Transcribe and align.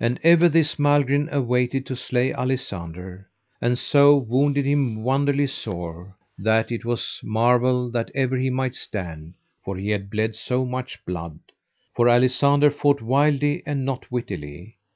And 0.00 0.18
ever 0.24 0.48
this 0.48 0.74
Malgrin 0.76 1.28
awaited 1.30 1.86
to 1.86 1.94
slay 1.94 2.32
Alisander, 2.32 3.26
and 3.60 3.78
so 3.78 4.16
wounded 4.16 4.64
him 4.64 5.04
wonderly 5.04 5.46
sore, 5.46 6.16
that 6.36 6.72
it 6.72 6.84
was 6.84 7.20
marvel 7.22 7.88
that 7.92 8.10
ever 8.12 8.36
he 8.36 8.50
might 8.50 8.74
stand, 8.74 9.34
for 9.64 9.76
he 9.76 9.90
had 9.90 10.10
bled 10.10 10.34
so 10.34 10.64
much 10.64 10.98
blood; 11.06 11.38
for 11.94 12.06
Alisander 12.08 12.72
fought 12.72 13.00
wildly, 13.02 13.62
and 13.64 13.84
not 13.84 14.10
wittily. 14.10 14.78